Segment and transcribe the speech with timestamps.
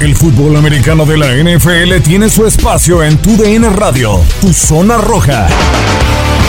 [0.00, 4.98] El fútbol americano de la NFL tiene su espacio en Tu DN Radio, Tu Zona
[4.98, 5.46] Roja,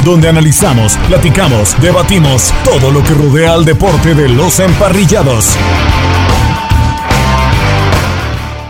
[0.03, 5.55] donde analizamos, platicamos, debatimos todo lo que rodea al deporte de los emparrillados.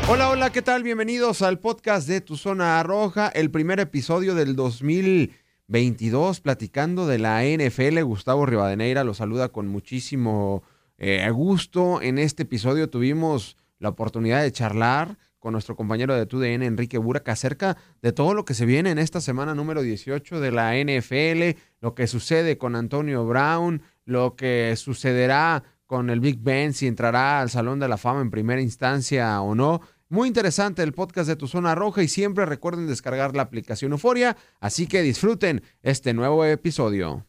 [0.09, 0.83] Hola, hola, ¿qué tal?
[0.83, 7.43] Bienvenidos al podcast de Tu Zona Roja, el primer episodio del 2022, platicando de la
[7.43, 8.01] NFL.
[8.01, 10.63] Gustavo Rivadeneira lo saluda con muchísimo
[10.97, 12.01] eh, gusto.
[12.01, 17.29] En este episodio tuvimos la oportunidad de charlar con nuestro compañero de TUDN, Enrique Burak,
[17.29, 21.59] acerca de todo lo que se viene en esta semana número 18 de la NFL,
[21.81, 27.41] lo que sucede con Antonio Brown, lo que sucederá con el Big Ben, si entrará
[27.41, 29.81] al Salón de la Fama en primera instancia o no.
[30.09, 34.37] Muy interesante el podcast de Tu Zona Roja y siempre recuerden descargar la aplicación Euforia,
[34.59, 37.25] así que disfruten este nuevo episodio.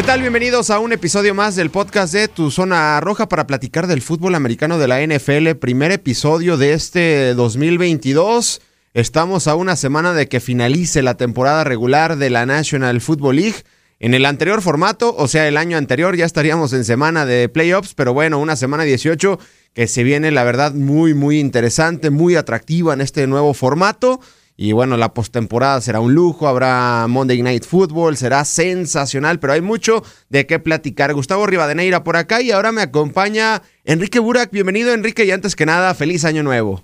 [0.00, 0.22] ¿Qué tal?
[0.22, 4.34] Bienvenidos a un episodio más del podcast de Tu Zona Roja para platicar del fútbol
[4.34, 5.56] americano de la NFL.
[5.60, 8.62] Primer episodio de este 2022.
[8.94, 13.56] Estamos a una semana de que finalice la temporada regular de la National Football League.
[13.98, 17.92] En el anterior formato, o sea, el año anterior, ya estaríamos en semana de playoffs,
[17.92, 19.38] pero bueno, una semana 18
[19.74, 24.18] que se viene, la verdad, muy, muy interesante, muy atractiva en este nuevo formato.
[24.62, 29.62] Y bueno, la postemporada será un lujo, habrá Monday Night Football, será sensacional, pero hay
[29.62, 31.14] mucho de qué platicar.
[31.14, 34.52] Gustavo Rivadeneira por acá y ahora me acompaña Enrique Burak.
[34.52, 36.82] Bienvenido, Enrique, y antes que nada, feliz año nuevo.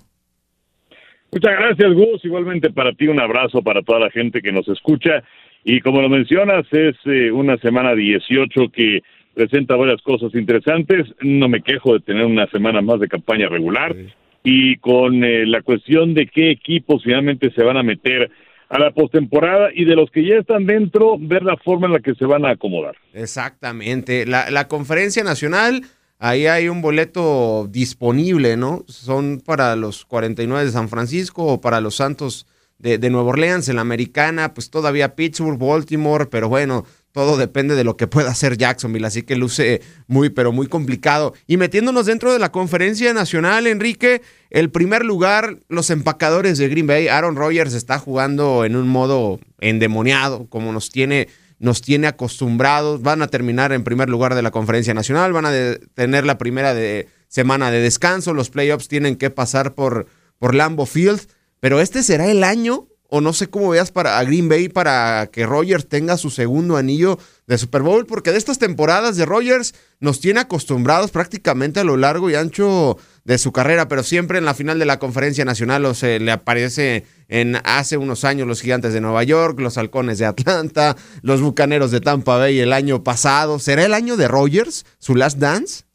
[1.31, 2.25] Muchas gracias, Gus.
[2.25, 5.21] Igualmente para ti un abrazo para toda la gente que nos escucha.
[5.63, 9.03] Y como lo mencionas, es eh, una semana 18 que
[9.35, 11.05] presenta varias cosas interesantes.
[11.21, 13.93] No me quejo de tener una semana más de campaña regular.
[13.93, 14.11] Sí
[14.43, 18.31] y con eh, la cuestión de qué equipos finalmente se van a meter
[18.69, 21.99] a la postemporada y de los que ya están dentro, ver la forma en la
[21.99, 22.95] que se van a acomodar.
[23.13, 24.25] Exactamente.
[24.25, 25.83] La, la conferencia nacional,
[26.19, 28.83] ahí hay un boleto disponible, ¿no?
[28.87, 32.45] Son para los 49 de San Francisco o para los Santos
[32.79, 36.85] de, de Nueva Orleans, en la americana, pues todavía Pittsburgh, Baltimore, pero bueno,
[37.17, 41.33] todo depende de lo que pueda hacer Jacksonville, así que luce muy, pero muy complicado.
[41.47, 46.85] Y metiéndonos dentro de la conferencia nacional, Enrique, el primer lugar, los empacadores de Green
[46.85, 53.01] Bay, Aaron Rodgers está jugando en un modo endemoniado, como nos tiene, nos tiene acostumbrados.
[53.01, 55.51] Van a terminar en primer lugar de la conferencia nacional, van a
[55.95, 60.05] tener la primera de, semana de descanso, los playoffs tienen que pasar por,
[60.37, 61.21] por Lambo Field,
[61.59, 65.29] pero este será el año o no sé cómo veas para a Green Bay para
[65.31, 69.73] que Rogers tenga su segundo anillo de Super Bowl, porque de estas temporadas de Rogers
[69.99, 74.45] nos tiene acostumbrados prácticamente a lo largo y ancho de su carrera, pero siempre en
[74.45, 78.61] la final de la conferencia nacional o se le aparece en hace unos años los
[78.61, 83.03] gigantes de Nueva York, los halcones de Atlanta, los bucaneros de Tampa Bay el año
[83.03, 83.59] pasado.
[83.59, 85.85] ¿Será el año de Rogers, su last dance?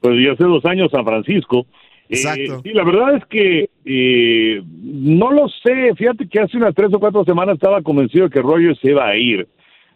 [0.00, 1.66] Pues ya hace dos años San Francisco.
[2.08, 2.60] Exacto.
[2.62, 4.62] sí, la verdad es que eh,
[5.02, 5.94] no lo sé.
[5.96, 9.08] Fíjate que hace unas tres o cuatro semanas estaba convencido de que Rogers se iba
[9.08, 9.48] a ir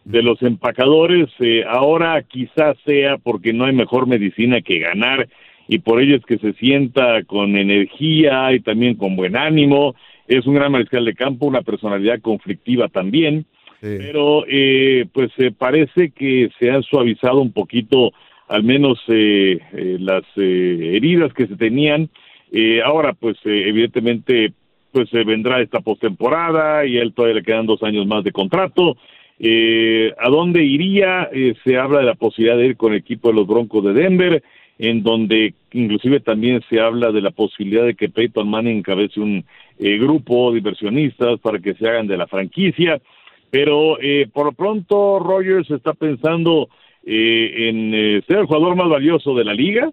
[0.04, 1.28] de los empacadores.
[1.40, 5.28] Eh, ahora quizás sea porque no hay mejor medicina que ganar
[5.68, 9.94] y por ello es que se sienta con energía y también con buen ánimo.
[10.28, 13.46] Es un gran mariscal de campo, una personalidad conflictiva también.
[13.80, 18.12] Pero eh, pues parece que se han suavizado un poquito
[18.48, 22.08] al menos eh, eh, las eh, heridas que se tenían.
[22.84, 24.52] ahora, pues evidentemente,
[25.04, 28.96] pues vendrá esta postemporada y a él todavía le quedan dos años más de contrato.
[29.38, 31.28] ¿A dónde iría?
[31.64, 34.42] se habla de la posibilidad de ir con el equipo de los Broncos de Denver,
[34.78, 39.44] en donde inclusive también se habla de la posibilidad de que Peyton Manning encabece un
[39.78, 42.98] grupo de inversionistas para que se hagan de la franquicia.
[43.50, 43.98] Pero
[44.32, 46.68] por lo pronto Rogers está pensando
[47.08, 49.88] eh, en eh, ser el jugador más valioso de la liga,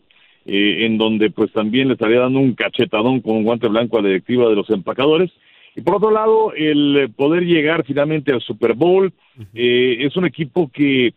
[0.46, 4.02] eh, en donde pues también le estaría dando un cachetadón con un guante blanco a
[4.02, 5.32] la directiva de los empacadores.
[5.76, 9.12] Y por otro lado, el poder llegar finalmente al Super Bowl,
[9.56, 11.16] es un equipo que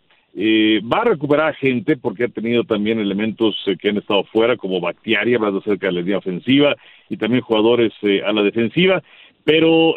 [0.90, 5.34] va a recuperar gente porque ha tenido también elementos que han estado fuera, como Bactiari,
[5.34, 6.74] hablando acerca de la línea ofensiva,
[7.10, 7.92] y también jugadores
[8.24, 9.02] a la defensiva.
[9.44, 9.96] Pero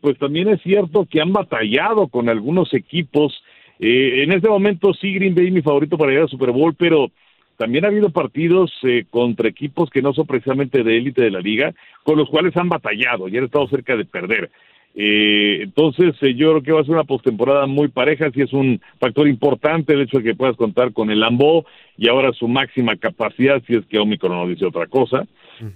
[0.00, 3.42] pues también es cierto que han batallado con algunos equipos
[3.78, 7.10] eh, en este momento sí, Green Bay mi favorito para llegar al Super Bowl, pero
[7.58, 11.40] también ha habido partidos eh, contra equipos que no son precisamente de élite de la
[11.40, 11.74] liga,
[12.04, 14.48] con los cuales han batallado y han estado cerca de perder.
[14.94, 18.52] Eh, entonces, eh, yo creo que va a ser una postemporada muy pareja, si es
[18.52, 21.66] un factor importante el hecho de que puedas contar con el Lambo
[21.96, 25.26] y ahora su máxima capacidad, si es que Omicron no dice otra cosa.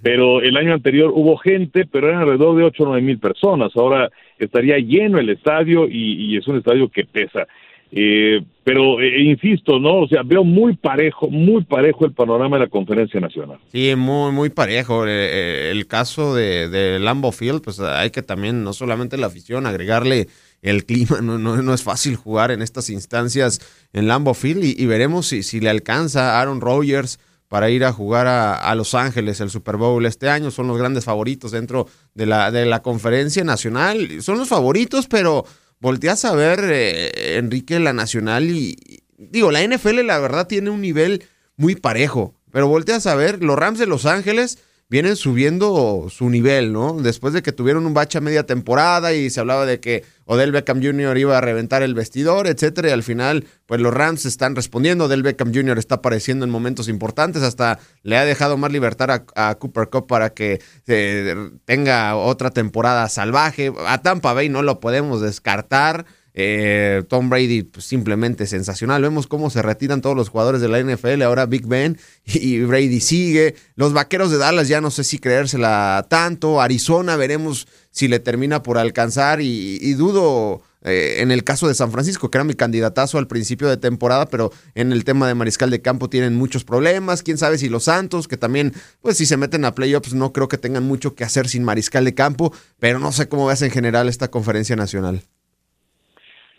[0.01, 3.75] Pero el año anterior hubo gente, pero eran alrededor de 8 o 9 mil personas.
[3.75, 4.09] Ahora
[4.39, 7.45] estaría lleno el estadio y es un estadio que pesa.
[7.95, 9.99] Eh, pero eh, insisto, ¿no?
[9.99, 13.59] O sea, veo muy parejo, muy parejo el panorama de la conferencia nacional.
[13.71, 15.05] Sí, muy, muy parejo.
[15.05, 19.67] Eh, el caso de, de, Lambo Field, pues hay que también, no solamente la afición,
[19.67, 20.27] agregarle
[20.63, 21.19] el clima.
[21.21, 23.59] No, no, es fácil jugar en estas instancias
[23.93, 28.25] en Lambo Field y, veremos si, si le alcanza Aaron Rodgers para ir a jugar
[28.25, 30.49] a, a, Los Ángeles el Super Bowl este año.
[30.49, 34.23] Son los grandes favoritos dentro de la, de la conferencia nacional.
[34.23, 35.45] Son los favoritos, pero
[35.79, 40.81] volteas a ver, eh, Enrique, la Nacional y, digo, la NFL la verdad tiene un
[40.81, 41.23] nivel
[41.55, 44.59] muy parejo, pero volteas a ver, los Rams de Los Ángeles
[44.93, 46.93] vienen subiendo su nivel, ¿no?
[46.93, 50.51] Después de que tuvieron un bache a media temporada y se hablaba de que Odell
[50.51, 51.17] Beckham Jr.
[51.17, 55.05] iba a reventar el vestidor, etcétera, y al final, pues los Rams están respondiendo.
[55.05, 55.79] Odell Beckham Jr.
[55.79, 60.29] está apareciendo en momentos importantes, hasta le ha dejado más libertad a, Cooper Cup para
[60.29, 63.73] que eh, tenga otra temporada salvaje.
[63.87, 66.05] A Tampa Bay no lo podemos descartar.
[66.35, 69.01] Eh, Tom Brady pues, simplemente sensacional.
[69.01, 71.21] Vemos cómo se retiran todos los jugadores de la NFL.
[71.21, 73.55] Ahora Big Ben y, Brady sigue.
[73.75, 76.61] Los vaqueros de Dallas ya no sé si creérsela tanto.
[76.61, 79.41] Arizona veremos si le termina por alcanzar.
[79.41, 83.69] Y, dudo eh, en el caso de San Francisco, que era mi candidatazo al principio
[83.69, 87.21] de temporada, pero en el tema de mariscal de campo tienen muchos problemas.
[87.21, 90.47] Quién sabe si los Santos, que también, pues si se meten a playoffs, no creo
[90.47, 92.51] que tengan mucho que hacer sin mariscal de campo.
[92.79, 95.23] Pero no sé cómo ves en general esta conferencia nacional.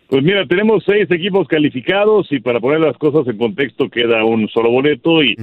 [0.08, 4.48] Pues mira, tenemos seis equipos calificados y para poner las cosas en contexto queda un
[4.48, 5.34] solo boleto y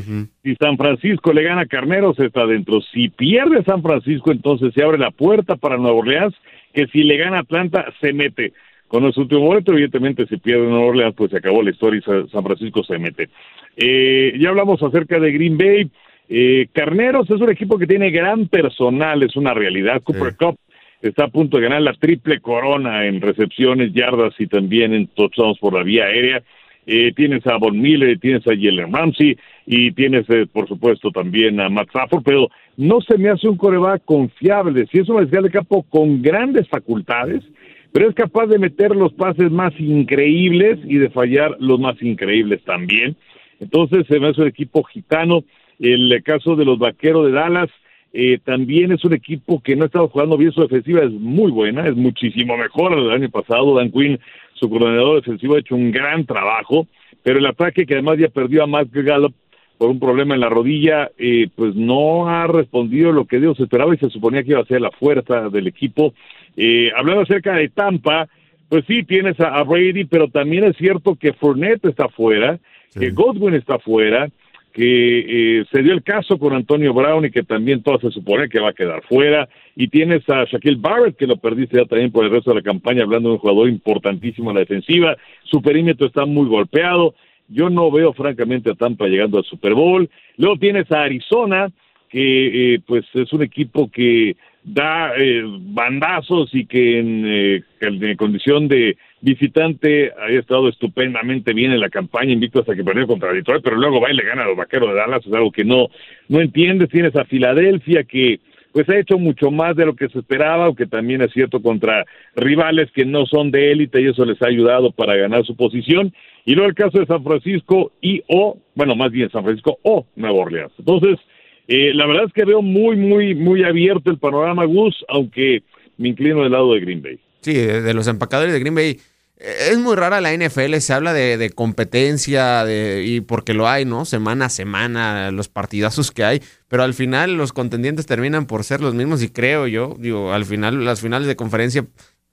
[0.44, 2.80] si San Francisco le gana a Carneros está dentro.
[2.94, 6.36] Si pierde San Francisco entonces se abre la puerta para Nueva Orleans
[6.74, 8.54] que si le gana Atlanta se mete.
[8.88, 12.30] Con el último boleto evidentemente si pierde Nueva Orleans pues se acabó la historia y
[12.30, 13.30] San Francisco se mete.
[13.76, 15.90] Eh, ya hablamos acerca de Green Bay.
[16.30, 20.04] Eh, Carneros es un equipo que tiene gran personal, es una realidad.
[20.04, 20.58] Cooper Cup
[21.02, 25.60] está a punto de ganar la triple corona en recepciones, yardas y también en touchdowns
[25.60, 26.44] por la vía aérea.
[26.88, 29.38] Eh, tienes a Von Miller, tienes a Jalen Ramsey
[29.68, 33.58] y tienes, eh, por supuesto, también a Matt Stafford, pero no se me hace un
[33.58, 34.88] coreback confiable.
[34.92, 37.44] Si es un mariscal de campo con grandes facultades,
[37.92, 42.64] pero es capaz de meter los pases más increíbles y de fallar los más increíbles
[42.64, 43.16] también.
[43.60, 45.44] Entonces se me hace un equipo gitano.
[45.80, 47.70] El caso de los vaqueros de Dallas,
[48.14, 51.52] eh, también es un equipo que no ha estado jugando bien, su defensiva es muy
[51.52, 53.76] buena, es muchísimo mejor del año pasado.
[53.76, 54.20] Dan Quinn,
[54.54, 56.88] su coordinador defensivo, ha hecho un gran trabajo,
[57.24, 59.34] pero el ataque que además ya perdió a Matt Gallup
[59.78, 63.96] por un problema en la rodilla, eh, pues no ha respondido lo que Dios esperaba
[63.96, 66.14] y se suponía que iba a ser la fuerza del equipo.
[66.56, 68.28] Eh, hablando acerca de Tampa,
[68.70, 72.60] pues sí, tienes a, Brady, pero también es cierto que Fournette está fuera,
[72.94, 74.30] que Godwin está fuera,
[74.74, 78.50] que eh, se dio el caso con Antonio Brown y que también todo se supone
[78.50, 79.50] que va a quedar fuera.
[79.76, 82.62] Y tienes a Shaquille Barrett, que lo perdiste ya también por el resto de la
[82.62, 85.18] campaña, hablando de un jugador importantísimo en la defensiva.
[85.44, 87.16] Su perímetro está muy golpeado.
[87.48, 90.10] Yo no veo francamente a Tampa llegando al Super Bowl.
[90.38, 91.70] Luego tienes a Arizona,
[92.10, 98.16] que eh, pues es un equipo que da eh, bandazos y que en, eh, en,
[98.16, 103.32] condición de visitante ha estado estupendamente bien en la campaña, invicto hasta que perdió contra
[103.32, 105.64] Detroit, pero luego va y le gana a los vaqueros de Dallas, es algo que
[105.64, 105.88] no,
[106.28, 106.90] no entiendes.
[106.90, 108.40] Tienes a Filadelfia que
[108.72, 112.06] pues ha hecho mucho más de lo que se esperaba, aunque también es cierto contra
[112.36, 116.14] rivales que no son de élite y eso les ha ayudado para ganar su posición.
[116.46, 120.06] Y luego el caso de San Francisco y o, bueno, más bien San Francisco o
[120.16, 120.72] Nueva Orleans.
[120.80, 121.20] Entonces,
[121.68, 125.64] eh, la verdad es que veo muy, muy, muy abierto el panorama Gus, aunque
[125.98, 127.20] me inclino del lado de Green Bay.
[127.42, 128.98] Sí, de los empacadores de Green Bay.
[129.44, 134.06] Es muy rara la NFL, se habla de, competencia de, y porque lo hay, ¿no?
[134.06, 138.82] Semana a semana, los partidazos que hay, pero al final los contendientes terminan por ser
[138.82, 141.88] los mismos y creo yo, digo, al final las finales de conferencia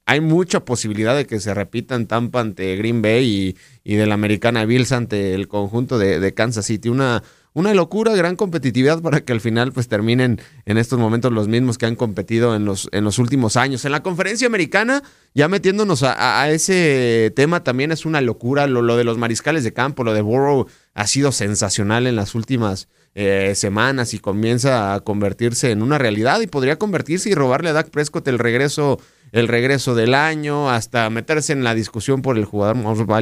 [0.05, 4.15] hay mucha posibilidad de que se repitan Tampa ante Green Bay y, y de la
[4.15, 6.89] americana Bills ante el conjunto de, de Kansas City.
[6.89, 7.23] Una,
[7.55, 11.79] una locura, gran competitividad para que al final pues terminen en estos momentos los mismos
[11.79, 13.85] que han competido en los, en los últimos años.
[13.85, 15.03] En la conferencia americana,
[15.35, 19.73] ya metiéndonos a, ese tema, también es una locura lo, lo, de los mariscales de
[19.73, 25.01] campo, lo de Burrow ha sido sensacional en las últimas eh, semanas y comienza a
[25.01, 29.01] convertirse en una realidad y podría convertirse y robarle a Dak Prescott el regreso
[29.33, 32.77] el regreso del año, hasta meterse en la discusión por el jugador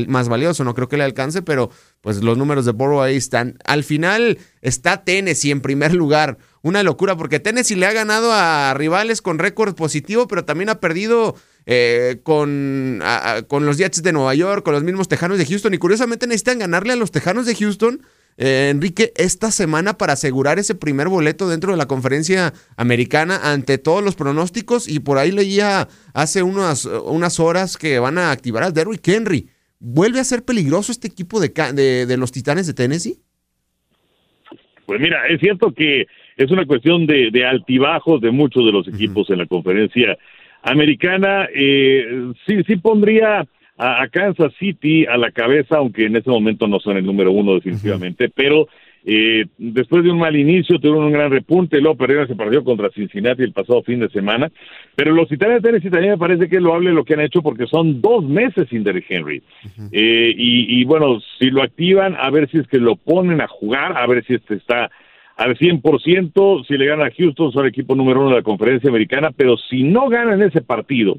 [0.09, 0.65] más, valioso.
[0.65, 1.71] No creo que le alcance, pero
[2.01, 3.59] pues los números de Burrow ahí están.
[3.65, 6.39] Al final está Tennessee en primer lugar.
[6.63, 10.81] Una locura, porque Tennessee le ha ganado a rivales con récord positivo, pero también ha
[10.81, 13.01] perdido eh, con,
[13.49, 15.75] con los Jets de Nueva York, con los mismos Tejanos de Houston.
[15.75, 18.03] Y curiosamente necesitan ganarle a los Tejanos de Houston
[18.39, 23.79] eh, Enrique, esta semana para asegurar ese primer boleto dentro de la conferencia americana ante
[23.79, 28.63] todos los pronósticos y por ahí leía hace unas, unas horas que van a activar
[28.63, 29.49] a Derrick Henry.
[29.79, 31.49] ¿Vuelve a ser peligroso este equipo de,
[32.07, 33.17] de, los Titanes de Tennessee?
[34.85, 39.31] Pues mira, es cierto que es una cuestión de, altibajos de muchos de los equipos
[39.31, 40.17] en la conferencia
[40.63, 41.49] americana.
[41.55, 43.47] Eh, sí, sí pondría
[43.79, 47.55] a, Kansas City a la cabeza, aunque en ese momento no son el número uno
[47.55, 48.69] definitivamente, pero
[49.05, 52.91] eh, después de un mal inicio tuvieron un gran repunte, luego perdieron ese partido contra
[52.91, 54.51] Cincinnati el pasado fin de semana,
[54.97, 57.43] pero los Titanes de Tennessee también me parece que es loable lo que han hecho
[57.43, 59.43] porque son dos meses sin Derrick Henry.
[59.93, 63.47] Eh, y, y, bueno, si lo activan, a ver si es que lo ponen a
[63.47, 64.91] jugar, a ver si este está
[65.37, 68.89] al 100%, si le gana a Houston, son el equipo número uno de la conferencia
[68.89, 71.19] americana, pero si no ganan ese partido,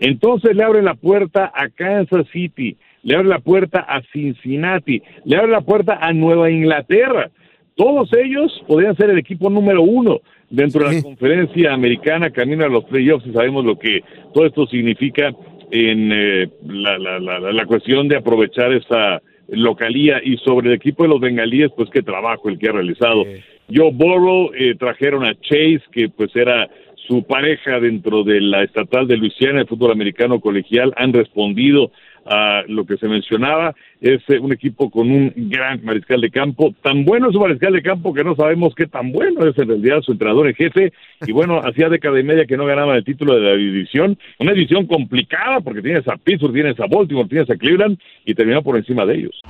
[0.00, 5.36] entonces le abre la puerta a Kansas City, le abre la puerta a Cincinnati, le
[5.36, 7.30] abre la puerta a Nueva Inglaterra.
[7.74, 12.68] Todos ellos podrían ser el equipo número uno dentro de la conferencia americana, camino a
[12.68, 14.00] los playoffs y sabemos lo que
[14.34, 15.32] todo esto significa
[15.70, 21.10] en eh, la, la, la, cuestión de aprovechar esa localía y sobre el equipo de
[21.10, 23.24] los bengalíes, pues qué trabajo el que ha realizado.
[23.68, 26.68] Yo Burrow eh, trajeron a Chase, que pues era
[27.08, 31.90] su pareja dentro de la estatal de Luisiana, el fútbol americano colegial, han respondido
[32.26, 33.74] a lo que se mencionaba.
[34.00, 36.74] Es eh, un equipo con un gran mariscal de campo.
[36.82, 39.68] Tan bueno es su mariscal de campo que no sabemos qué tan bueno es en
[39.68, 40.92] realidad su entrenador en jefe.
[41.26, 44.18] Y bueno, hacía década y media que no ganaba el título de la división.
[44.38, 48.62] Una división complicada porque tienes a Pittsburgh, tienes a Baltimore, tienes a Cleveland y terminó
[48.62, 49.40] por encima de ellos.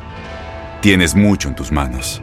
[0.80, 2.22] Tienes mucho en tus manos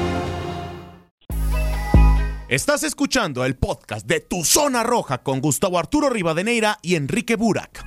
[2.51, 7.81] Estás escuchando el podcast de Tu Zona Roja con Gustavo Arturo Rivadeneira y Enrique Burak.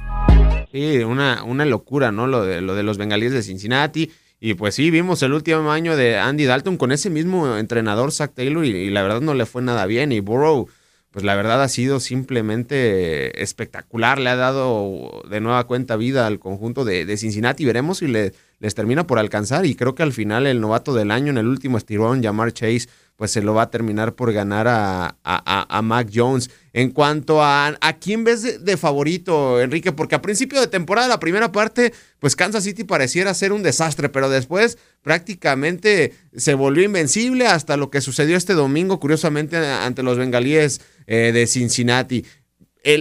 [0.73, 2.27] Sí, una, una locura, ¿no?
[2.27, 4.11] Lo de, lo de los bengalíes de Cincinnati.
[4.41, 8.33] Y pues sí, vimos el último año de Andy Dalton con ese mismo entrenador, Zach
[8.33, 10.13] Taylor, y, la verdad no le fue nada bien.
[10.13, 10.67] Y Burrow,
[11.11, 14.19] pues la verdad ha sido simplemente espectacular.
[14.19, 17.67] Le ha dado de nueva cuenta vida al conjunto de, de Cincinnati.
[17.67, 18.33] Veremos si le,
[18.65, 19.67] les termina por alcanzar.
[19.67, 22.89] Y creo que al final el novato del año en el último estirón, Jamar Chase,
[23.15, 26.49] pues se lo va a terminar por ganar a, a, Mac Jones.
[26.73, 31.21] En cuanto a, a quién ves de, favorito, Enrique, porque a principio de temporada, la
[31.21, 37.47] primera parte, pues Kansas City pareciera ser un desastre, pero después prácticamente se volvió invencible
[37.47, 42.25] hasta lo que sucedió este domingo, curiosamente, ante los bengalíes eh, de Cincinnati.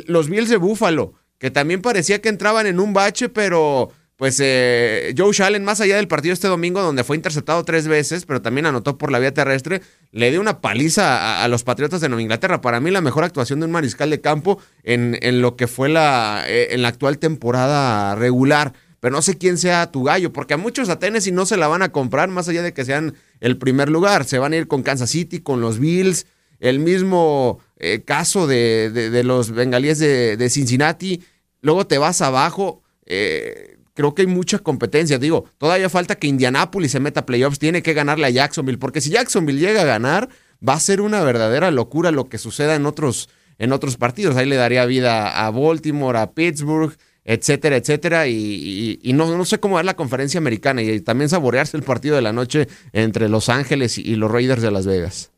[0.07, 3.91] los Bills de Buffalo, que también parecía que entraban en un bache, pero
[4.23, 8.25] pues eh, Joe Shallen, más allá del partido este domingo, donde fue interceptado tres veces,
[8.25, 9.81] pero también anotó por la vía terrestre,
[10.13, 12.61] le dio una paliza a, los Patriotas de Nueva Inglaterra.
[12.61, 15.89] Para mí, la mejor actuación de un mariscal de campo en, en lo que fue
[15.89, 18.71] la, eh, en la actual temporada regular.
[19.01, 21.67] Pero no sé quién sea tu gallo, porque a muchos a Tennessee no se la
[21.67, 24.23] van a comprar, más allá de que sean el primer lugar.
[24.23, 26.27] Se van a ir con Kansas City, con los Bills,
[26.61, 31.25] el mismo eh, caso de, de, los bengalíes de, de, Cincinnati.
[31.59, 32.83] Luego te vas abajo.
[33.05, 35.17] Eh, creo que hay mucha competencia.
[35.17, 39.01] Digo, todavía falta que Indianapolis se meta a playoffs, tiene que ganarle a Jacksonville, porque
[39.01, 40.29] si Jacksonville llega a ganar,
[40.67, 44.35] va a ser una verdadera locura lo que suceda en otros, en otros partidos.
[44.35, 46.95] Ahí le daría vida a Baltimore, a Pittsburgh,
[47.25, 48.27] etcétera, etcétera.
[48.27, 52.21] Y, no, no, sé cómo ver la conferencia americana y también saborearse el partido de
[52.21, 55.32] la noche entre Los Ángeles y los Raiders de Las Vegas.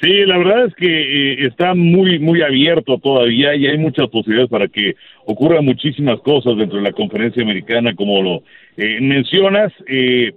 [0.00, 4.50] Sí, la verdad es que eh, está muy, muy abierto todavía y hay muchas posibilidades
[4.50, 4.94] para que
[5.26, 8.42] ocurran muchísimas cosas dentro de la conferencia americana, como lo
[8.78, 9.72] eh, mencionas.
[9.86, 10.32] Eh,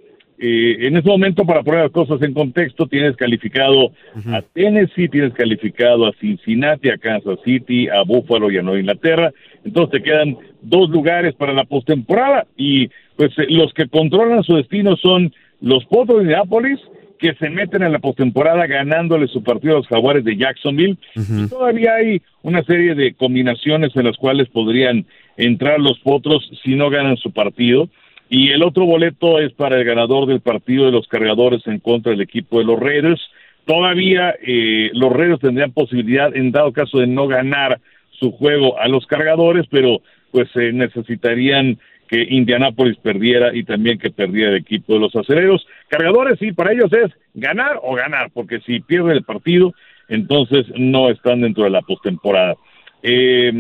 [0.46, 3.94] en este momento, para poner las cosas en contexto, tienes calificado
[4.26, 9.32] a Tennessee, tienes calificado a Cincinnati, a Kansas City, a Buffalo y a Nueva Inglaterra.
[9.64, 14.98] Entonces te quedan dos lugares para la postemporada y pues los que controlan su destino
[14.98, 16.80] son los Potros de Indianapolis
[17.24, 20.98] que se meten en la postemporada ganándole su partido a los Jaguares de Jacksonville.
[21.16, 25.06] y todavía hay una serie de combinaciones en las cuales podrían
[25.38, 27.88] entrar los potros si no ganan su partido.
[28.30, 32.12] Y el otro boleto es para el ganador del partido de los cargadores en contra
[32.12, 33.22] del equipo de los Raiders.
[33.66, 37.80] Todavía eh, los Raiders tendrían posibilidad, en dado caso de no ganar
[38.20, 40.02] su juego a los cargadores, pero
[40.32, 41.80] pues eh, necesitarían
[42.14, 45.66] que Indianápolis perdiera y también que perdiera el equipo de los aceleros.
[45.88, 49.74] Cargadores, sí, para ellos es ganar o ganar, porque si pierden el partido,
[50.10, 52.54] entonces no están dentro de la postemporada.
[53.02, 53.52] Eh,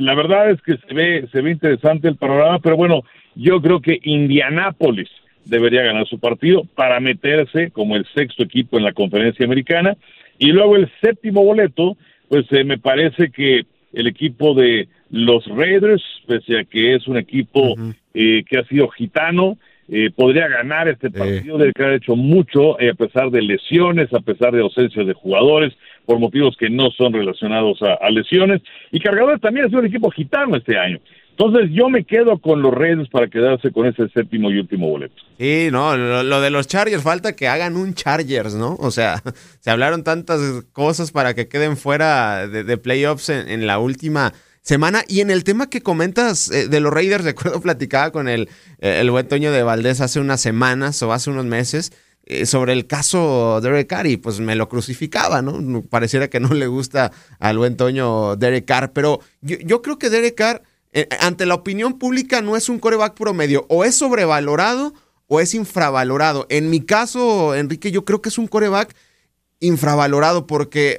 [0.00, 3.02] la verdad es que se ve, se ve interesante el panorama, pero bueno,
[3.34, 5.10] yo creo que Indianápolis
[5.44, 9.94] debería ganar su partido para meterse como el sexto equipo en la conferencia americana.
[10.38, 11.98] Y luego el séptimo boleto,
[12.30, 17.16] pues eh, me parece que el equipo de los Raiders, pese a que es un
[17.16, 17.74] equipo
[18.14, 22.80] eh, que ha sido gitano, eh, podría ganar este partido, de que ha hecho mucho,
[22.80, 25.72] a pesar de lesiones, a pesar de ausencia de jugadores,
[26.06, 28.62] por motivos que no son relacionados a, a lesiones.
[28.92, 31.00] Y Cargadores también es un equipo gitano este año.
[31.30, 35.14] Entonces yo me quedo con los Reyes para quedarse con ese séptimo y último boleto.
[35.38, 38.76] Sí, no, lo, de los Chargers, falta que hagan un Chargers, ¿no?
[38.78, 39.22] O sea,
[39.60, 40.40] se hablaron tantas
[40.72, 45.02] cosas para que queden fuera de, playoffs en, la última semana.
[45.08, 48.48] Y en el tema que comentas eh, de los Raiders, recuerdo platicaba con el,
[48.80, 51.92] el buen Toño de Valdés hace unas semanas o hace unos meses
[52.30, 55.82] eh, sobre el caso Derek Carr y pues me lo crucificaba, ¿no?
[55.82, 57.10] Pareciera que no le gusta
[57.40, 61.54] al buen Toño Derek Carr, pero yo, yo creo que Derek Carr eh, ante la
[61.54, 64.94] opinión pública no es un coreback promedio, o es sobrevalorado
[65.28, 66.46] o es infravalorado.
[66.48, 68.96] En mi caso, Enrique, yo creo que es un coreback
[69.60, 70.98] infravalorado porque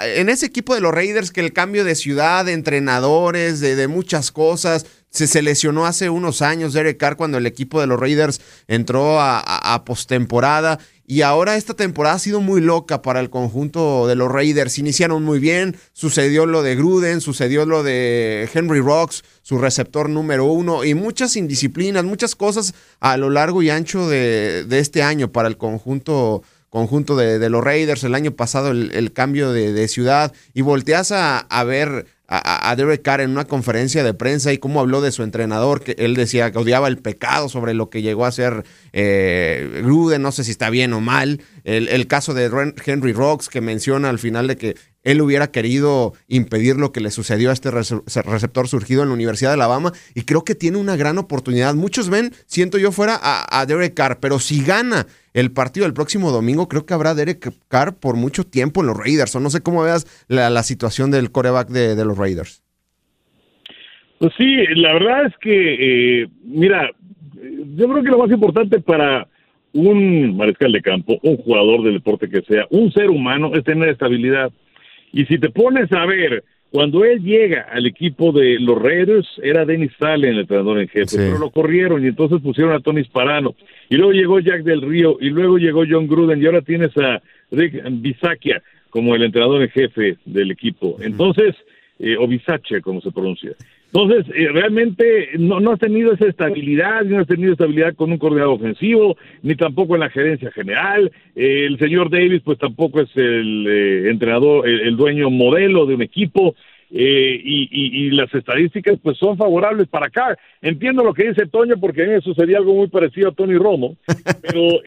[0.00, 4.32] en ese equipo de los Raiders que el cambio de ciudad, de entrenadores, de, muchas
[4.32, 8.42] cosas, se, se, lesionó hace unos años Derek Carr cuando el equipo de los Raiders
[8.66, 10.78] entró a, a postemporada
[11.10, 14.78] y ahora esta temporada ha sido muy loca para el conjunto de los Raiders.
[14.78, 20.44] Iniciaron muy bien, sucedió lo de Gruden, sucedió lo de Henry Rocks, su receptor número
[20.44, 25.48] uno, y muchas indisciplinas, muchas cosas a lo largo y ancho de, este año para
[25.48, 31.12] el conjunto conjunto de, los Raiders, el año pasado el, cambio de, ciudad, y volteas
[31.12, 35.12] a, a ver a, Derek Carr en una conferencia de prensa y cómo habló de
[35.12, 38.64] su entrenador, que él decía que odiaba el pecado sobre lo que llegó a ser
[38.92, 41.40] eh, Gruden, no sé si está bien o mal.
[41.64, 42.50] El, caso de
[42.84, 47.10] Henry Rocks, que menciona al final de que él hubiera querido impedir lo que le
[47.10, 50.96] sucedió a este receptor surgido en la Universidad de Alabama y creo que tiene una
[50.96, 51.74] gran oportunidad.
[51.74, 55.06] Muchos ven, siento yo fuera a, a Derek Carr, pero si gana
[55.38, 58.96] el partido del próximo domingo, creo que habrá Derek Carr por mucho tiempo en los
[58.96, 59.36] Raiders.
[59.36, 62.62] O no sé cómo veas la, situación del coreback de, los Raiders.
[64.18, 66.90] Pues sí, la verdad es que, eh, mira,
[67.76, 69.28] yo creo que lo más importante para
[69.72, 73.90] un mariscal de campo, un jugador del deporte que sea, un ser humano, es tener
[73.90, 74.50] estabilidad.
[75.12, 79.64] Y si te pones a ver cuando él llega al equipo de los Raiders, era
[79.64, 83.54] Dennis Salen el entrenador en jefe, pero lo corrieron y entonces pusieron a Tony Sparano.
[83.88, 87.22] Y luego llegó Jack del Río y luego llegó John Gruden y ahora tienes a
[87.50, 90.96] Rick Bisakia como el entrenador en jefe del equipo.
[91.00, 91.54] Entonces,
[91.98, 93.52] eh, o Bisache, como se pronuncia.
[93.92, 98.18] Entonces, eh, realmente no, no has tenido esa estabilidad, no has tenido estabilidad con un
[98.18, 101.10] coordinador ofensivo, ni tampoco en la gerencia general.
[101.34, 106.02] Eh, el señor Davis, pues tampoco es el eh, entrenador, el, dueño modelo de un
[106.02, 106.54] equipo.
[106.90, 110.38] y, y, las estadísticas pues son favorables para acá.
[110.62, 113.56] Entiendo lo que dice Toño porque a mí me sucedía algo muy parecido a Tony
[113.56, 113.96] Romo,
[114.42, 114.80] pero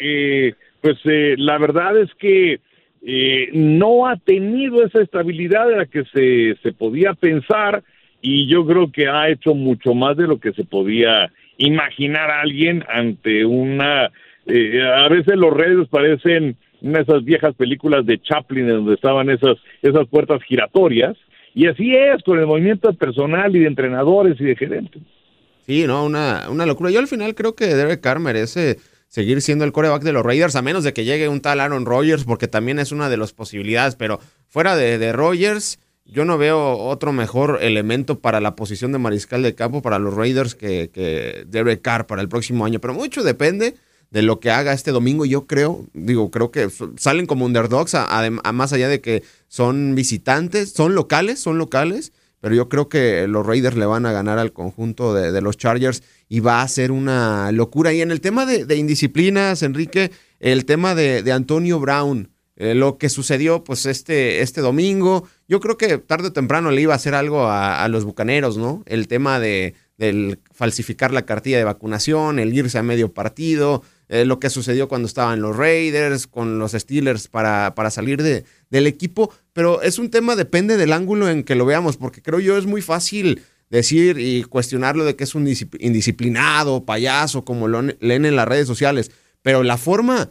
[0.82, 0.98] pues
[1.38, 2.60] la verdad es que
[3.54, 7.84] no ha tenido esa estabilidad de la que se, se podía pensar
[8.22, 12.42] y yo creo que ha hecho mucho más de lo que se podía imaginar a
[12.42, 14.12] alguien ante una...
[14.46, 19.30] Eh, a veces los redes parecen una de esas viejas películas de Chaplin donde estaban
[19.30, 21.16] esas, esas puertas giratorias,
[21.54, 25.02] y así es con el movimiento personal y de entrenadores y de gerentes.
[25.66, 26.90] Sí, no, una, una locura.
[26.90, 30.56] Yo al final creo que Derek Carr merece seguir siendo el coreback de los Raiders,
[30.56, 33.34] a menos de que llegue un tal Aaron Rodgers, porque también es una de las
[33.34, 38.92] posibilidades, pero fuera de, de Rodgers, yo no veo otro mejor elemento para la posición
[38.92, 42.80] de mariscal de campo para los Raiders que, que Derek Carr para el próximo año.
[42.80, 43.76] Pero mucho depende
[44.12, 45.26] de lo que haga este domingo.
[45.26, 50.72] Yo creo, digo, creo que salen como underdogs, a, más allá de que son visitantes,
[50.72, 52.12] son locales, son locales.
[52.42, 56.02] Pero yo creo que los Raiders le van a ganar al conjunto de, los Chargers
[56.28, 57.94] y va a ser una locura.
[57.94, 63.00] Y en el tema de, indisciplinas, Enrique, el tema de, de Antonio Brown, eh, lo
[63.00, 65.28] que sucedió pues este, este domingo.
[65.48, 68.84] Yo creo que tarde o temprano le iba a hacer algo a, los bucaneros, ¿no?
[68.86, 69.74] El tema de
[70.54, 75.08] falsificar la cartilla de vacunación, el irse a medio partido, eh, lo que sucedió cuando
[75.08, 80.12] estaban los Raiders, con los Steelers para, para salir de, del equipo, pero es un
[80.12, 84.20] tema, depende del ángulo en que lo veamos, porque creo yo es muy fácil decir
[84.20, 89.10] y cuestionarlo de que es un indisciplinado, payaso, como lo leen en las redes sociales,
[89.42, 90.30] pero la forma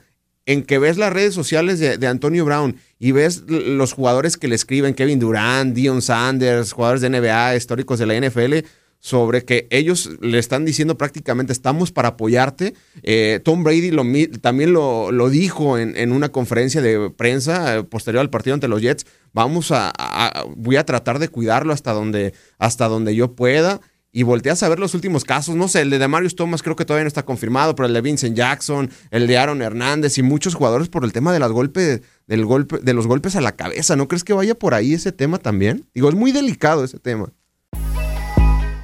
[0.50, 4.56] en que ves las redes sociales de, Antonio Brown y ves los jugadores que le
[4.56, 8.66] escriben, Kevin Durant, Dion Sanders, jugadores de NBA, históricos de la NFL,
[8.98, 12.74] sobre que ellos le están diciendo prácticamente estamos para apoyarte.
[13.04, 13.92] Eh, Tom Brady
[14.40, 18.82] también lo, lo dijo en, una conferencia de prensa eh, posterior al partido ante los
[18.82, 19.06] Jets.
[19.32, 19.92] Vamos a,
[20.56, 23.80] voy a tratar de cuidarlo hasta donde, hasta donde yo pueda
[24.12, 26.84] y volteas a ver los últimos casos, no sé, el de Marius Thomas creo que
[26.84, 30.54] todavía no está confirmado, pero el de Vincent Jackson, el de Aaron Hernández y muchos
[30.54, 33.96] jugadores por el tema de las golpes, del golpe, de los golpes a la cabeza.
[33.96, 35.86] ¿No crees que vaya por ahí ese tema también?
[35.94, 37.32] Digo, es muy delicado ese tema.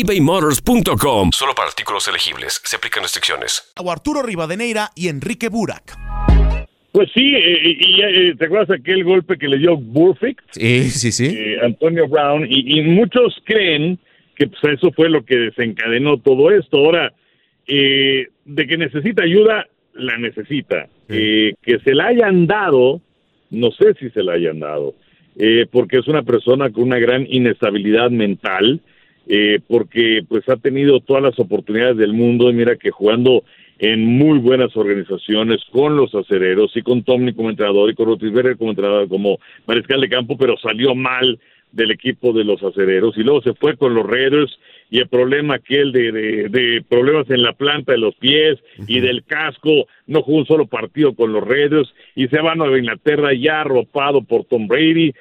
[0.00, 1.30] ebaymotors.com.
[1.32, 2.60] Solo para artículos elegibles.
[2.64, 3.72] Se aplican restricciones.
[3.96, 5.96] Arturo Rivadeneira y Enrique Burak.
[6.92, 10.40] Pues sí, eh, y, eh, ¿te acuerdas aquel golpe que le dio Burfict?
[10.52, 11.26] Sí, sí, sí.
[11.26, 13.98] Eh, Antonio Brown, y, muchos creen
[14.34, 16.78] que pues, eso fue lo que desencadenó todo esto.
[16.78, 17.12] Ahora,
[17.66, 20.88] de que necesita ayuda, la necesita.
[21.08, 23.02] que se la hayan dado,
[23.50, 24.94] no sé si se la hayan dado,
[25.70, 28.80] porque es una persona con una gran inestabilidad mental,
[29.26, 33.42] eh, porque pues ha tenido todas las oportunidades del mundo y mira que jugando
[33.78, 38.56] en muy buenas organizaciones con los acereros y con Tommy como entrenador y con Rotisberger
[38.56, 41.38] como entrenador, como mariscal de campo, pero salió mal
[41.72, 44.58] del equipo de los acereros y luego se fue con los Raiders
[44.88, 46.12] y el problema aquel de,
[46.48, 50.66] de, problemas en la planta de los pies y del casco, no jugó un solo
[50.66, 55.12] partido con los Raiders y se va a Nueva Inglaterra ya arropado por Tom Brady,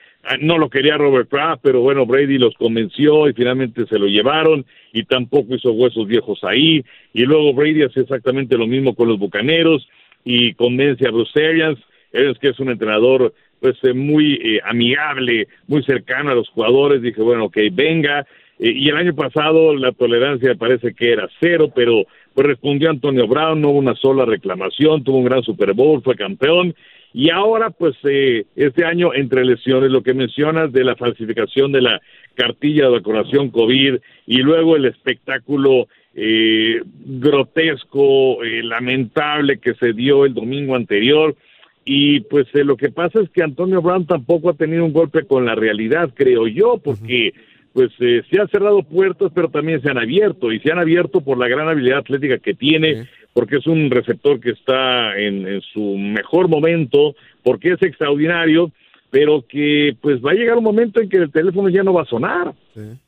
[0.41, 4.65] no lo quería Robert Kraft, pero bueno, Brady los convenció y finalmente se lo llevaron
[4.93, 6.83] y tampoco hizo huesos viejos ahí.
[7.13, 9.87] Y luego Brady hace exactamente lo mismo con los Bucaneros
[10.23, 11.79] y convence a Bruce Arians,
[12.11, 17.01] es que es un entrenador pues eh, muy eh, amigable, muy cercano a los jugadores.
[17.01, 18.25] Dije, bueno, ok, venga.
[18.59, 23.27] Eh, y el año pasado la tolerancia parece que era cero, pero pues respondió Antonio
[23.27, 26.75] Brown, no hubo una sola reclamación, tuvo un gran Super Bowl, fue campeón
[27.17, 31.79] y ahora, pues, eh, este año, entre lesiones, lo que mencionas de la falsificación de
[31.79, 32.01] la
[32.33, 33.95] cartilla de vacunación COVID
[34.27, 41.37] y luego el espectáculo eh, grotesco, eh, lamentable que se dio el domingo anterior.
[41.85, 45.45] Y pues lo que pasa es que Antonio Brown tampoco ha tenido un golpe con
[45.45, 47.33] la realidad, creo yo, porque
[47.71, 51.37] pues se han cerrado puertas, pero también se han abierto, y se han abierto por
[51.37, 56.47] la gran habilidad atlética que tiene, porque es un receptor que está en, su mejor
[56.47, 58.71] momento, porque es extraordinario,
[59.09, 62.03] pero que pues va a llegar un momento en que el teléfono ya no va
[62.03, 62.53] a sonar.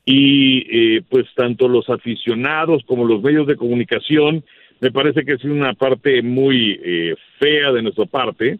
[0.04, 4.44] Y eh, pues tanto los aficionados como los medios de comunicación,
[4.80, 8.58] me parece que es una parte muy eh, fea de nuestra parte,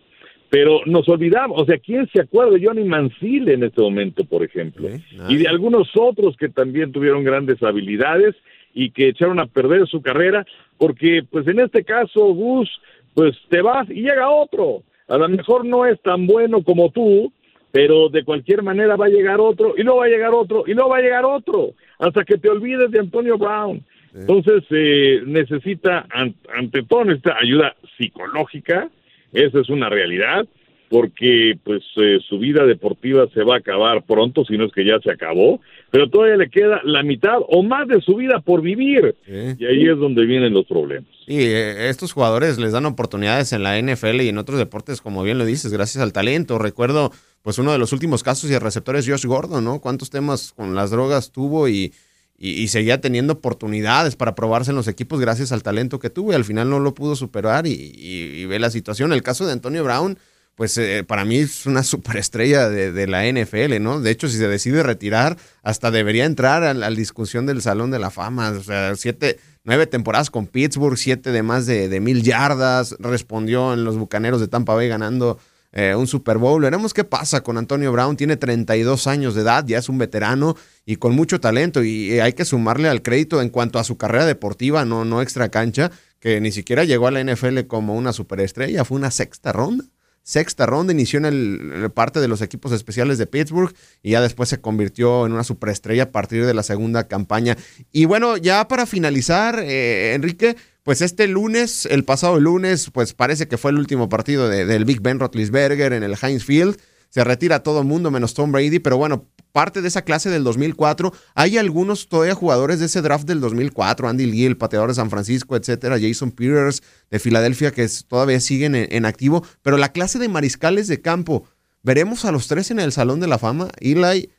[0.49, 4.43] pero nos olvidamos, o sea, ¿quién se acuerda de Johnny Mancille en este momento, por
[4.43, 4.89] ejemplo?
[5.29, 8.35] y de algunos otros que también tuvieron grandes habilidades
[8.79, 10.47] y que echaron a perder su carrera,
[10.79, 12.71] porque pues en este caso, Gus,
[13.13, 14.85] pues te vas y llega otro.
[15.09, 17.33] A lo mejor no es tan bueno como tú,
[17.73, 20.75] pero de cualquier manera va a llegar otro, y luego va a llegar otro, y
[20.75, 23.83] luego va a llegar otro, hasta que te olvides de Antonio Brown.
[24.15, 26.07] Entonces, eh, necesita,
[26.55, 28.89] ante todo, necesita ayuda psicológica,
[29.33, 30.47] esa es una realidad,
[30.89, 34.85] porque pues eh, su vida deportiva se va a acabar pronto, si no es que
[34.85, 38.63] ya se acabó, pero todavía le queda la mitad o más de su vida por
[38.63, 39.15] vivir.
[39.27, 41.09] Y ahí es donde vienen los problemas.
[41.27, 45.23] Y eh, estos jugadores les dan oportunidades en la NFL y en otros deportes, como
[45.23, 46.59] bien lo dices, gracias al talento.
[46.59, 49.81] Recuerdo pues uno de los últimos casos y receptores Josh Gordon, ¿no?
[49.81, 51.93] Cuántos temas con las drogas tuvo y,
[52.39, 56.35] y, seguía teniendo oportunidades para probarse en los equipos gracias al talento que tuvo y
[56.35, 59.13] al final no lo pudo superar y, y ve la situación.
[59.13, 60.19] El caso de Antonio Brown
[60.59, 64.01] pues eh, para mí es una superestrella de, la NFL, ¿no?
[64.01, 68.01] De hecho, si se decide retirar, hasta debería entrar a la discusión del Salón de
[68.01, 68.51] la Fama.
[68.51, 73.85] O sea, siete, nueve temporadas con Pittsburgh, siete de más de, mil yardas, respondió en
[73.85, 75.39] los Bucaneros de Tampa Bay ganando
[75.71, 76.61] eh, un Super Bowl.
[76.61, 78.17] Veremos qué pasa con Antonio Brown.
[78.17, 81.85] Tiene 32 años de edad, ya es un veterano y con mucho talento.
[81.85, 85.51] Y hay que sumarle al crédito en cuanto a su carrera deportiva, no, no extra
[85.51, 89.85] cancha, que ni siquiera llegó a la NFL como una superestrella, fue una sexta ronda
[90.29, 94.51] sexta ronda, inició en el, parte de los equipos especiales de Pittsburgh y ya después
[94.51, 97.57] se convirtió en una superestrella a partir de la segunda campaña.
[97.93, 103.49] Y bueno, ya para finalizar, eh, Enrique, pues este lunes, el pasado lunes, pues parece
[103.49, 106.79] que fue el último partido del Big Ben Roethlisberger en el Heinz Field.
[107.09, 109.25] Se retira todo el mundo menos Tom Brady, pero bueno,
[109.59, 111.11] parte de esa clase del 2004.
[111.35, 115.11] Hay algunos todavía jugadores de ese draft del 2004, Andy Lee, el pateador de San
[115.11, 119.43] Francisco, etcétera, Jason Peters de Filadelfia, que todavía siguen en, activo.
[119.65, 121.49] Pero la clase de mariscales de campo,
[121.83, 124.31] veremos a los tres en el Salón de la Fama: Eli,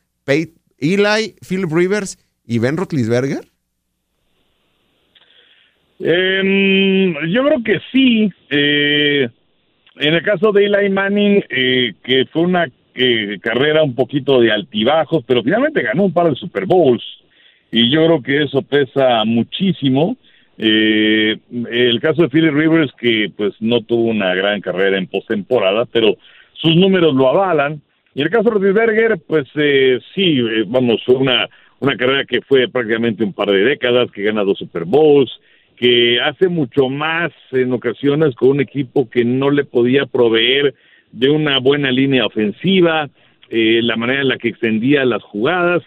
[0.78, 3.44] Eli Philip Rivers y Ben Roethlisberger.
[5.98, 8.32] Em, yo creo que sí.
[8.48, 9.28] Eh,
[9.96, 12.66] en el caso de Eli Manning, eh, que fue una
[13.40, 17.02] carrera un poquito de altibajos, pero finalmente ganó un par de Super Bowls
[17.72, 20.16] y yo creo que eso pesa muchísimo.
[20.58, 21.36] Eh,
[21.70, 26.16] el caso de Philly Rivers, que pues no tuvo una gran carrera en postemporada, pero
[26.52, 27.80] sus números lo avalan.
[28.14, 31.48] Y el caso de Rodríguez pues eh, sí, eh, vamos, una,
[31.78, 35.30] una carrera que fue prácticamente un par de décadas, que gana dos Super Bowls,
[35.76, 40.74] que hace mucho más en ocasiones con un equipo que no le podía proveer
[41.12, 43.08] de una buena línea ofensiva,
[43.48, 45.82] eh, la manera en la que extendía las jugadas.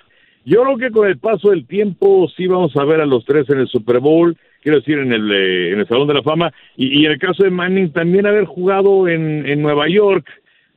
[0.46, 3.50] Yo creo que con el paso del tiempo sí vamos a ver a los tres
[3.50, 6.52] en el Super Bowl, quiero decir, en el, eh, en el Salón de la Fama,
[6.76, 10.28] y, en el caso de Manning también haber jugado en, en Nueva York,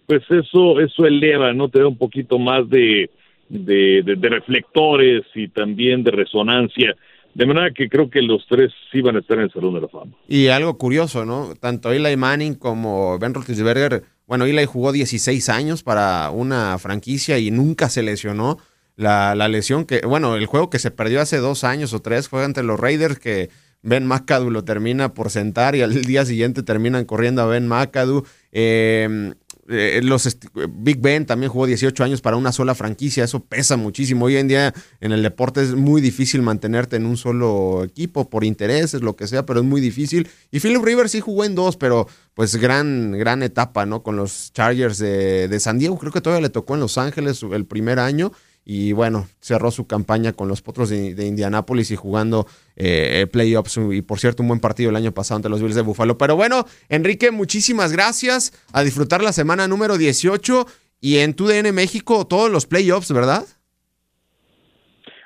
[0.07, 1.69] pues eso, eso eleva, ¿no?
[1.69, 3.11] Te da un poquito más de,
[3.49, 6.95] de, de reflectores y también de resonancia
[7.37, 9.83] de manera que creo que los tres sí van a estar en el Salón de
[9.83, 10.13] la Fama.
[10.27, 11.55] Y algo curioso, ¿no?
[11.61, 17.51] Tanto Eli Manning como Ben Roethlisberger, bueno, Eli jugó 16 años para una franquicia y
[17.51, 18.59] nunca se lesionó.
[18.97, 22.29] La, la, lesión que, bueno, el juego que se perdió hace dos años o tres
[22.31, 23.51] fue ante los Raiders que
[23.83, 28.25] Ben McAdoo lo termina por sentar y al día siguiente terminan corriendo a Ben McAdoo.
[28.53, 29.35] Eh,
[29.69, 30.39] eh, los
[30.71, 34.27] Big Ben también jugó 18 años para una sola franquicia, eso pesa muchísimo.
[34.27, 38.45] Hoy en día en el deporte es muy difícil mantenerte en un solo equipo por
[38.45, 40.29] intereses, lo que sea, pero es muy difícil.
[40.51, 44.03] Y Philip Rivers sí jugó en dos, pero pues gran, gran etapa, ¿no?
[44.03, 47.43] Con los Chargers de, de San Diego, creo que todavía le tocó en Los Ángeles
[47.43, 48.33] el primer año
[48.69, 54.03] y bueno, cerró su campaña con los Potros de, Indianápolis y jugando eh, playoffs y
[54.03, 56.19] por cierto un buen partido el año pasado ante los Bills de Buffalo.
[56.19, 58.53] Pero bueno, Enrique, muchísimas gracias.
[58.73, 60.67] A disfrutar la semana número 18
[61.01, 63.45] y en TUDN México todos los playoffs, ¿verdad?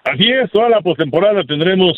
[0.05, 1.97] Así es, toda la postemporada tendremos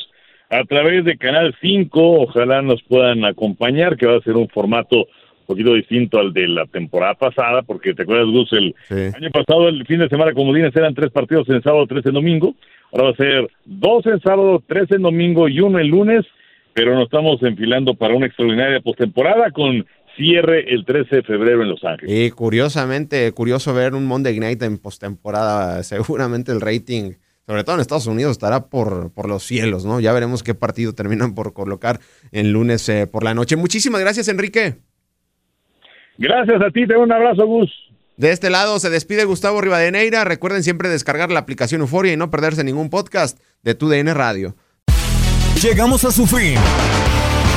[0.49, 2.23] a través de Canal 5.
[2.23, 5.09] Ojalá nos puedan acompañar, que va a ser un formato
[5.53, 9.87] poquito distinto al de la temporada pasada, porque te acuerdas, Gus, el año pasado, el
[9.87, 12.55] fin de semana comodines eran tres partidos en sábado, tres en domingo.
[12.93, 16.25] Ahora va a ser dos en sábado, tres en domingo y uno el lunes,
[16.73, 19.85] pero nos estamos enfilando para una extraordinaria postemporada con
[20.17, 22.15] cierre el 13 de febrero en Los Ángeles.
[22.15, 25.83] Y curiosamente, curioso ver un Monday Night en postemporada.
[25.93, 27.13] Seguramente el rating,
[27.47, 30.01] sobre todo en Estados Unidos, estará por, por los cielos, ¿no?
[30.01, 33.57] Ya veremos qué partido terminan por colocar el lunes eh, por la noche.
[33.57, 34.92] Muchísimas gracias, Enrique.
[36.19, 37.71] Gracias a ti, te un abrazo, Gus.
[38.17, 40.25] De este lado se despide Gustavo Rivadeneira.
[40.25, 44.55] Recuerden siempre descargar la aplicación Euforia y no perderse ningún podcast de tu DN Radio.
[45.61, 46.57] Llegamos a su fin.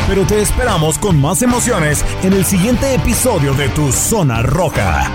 [0.07, 5.11] Pero te esperamos con más emociones en el siguiente episodio de Tu Zona Roja.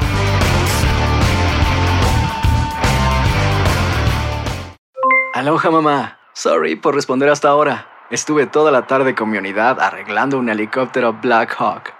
[5.32, 6.18] Aloha mamá.
[6.34, 7.86] Sorry por responder hasta ahora.
[8.10, 11.99] Estuve toda la tarde con mi unidad arreglando un helicóptero Black Hawk.